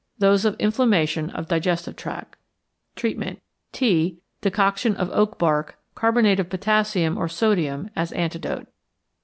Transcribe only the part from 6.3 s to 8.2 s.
of potassium or sodium as